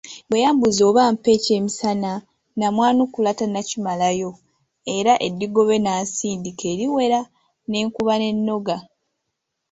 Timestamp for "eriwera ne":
6.73-7.79